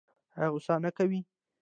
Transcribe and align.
ایا 0.37 0.47
غوسه 0.53 0.75
نه 0.83 0.89
کوي؟ 0.97 1.19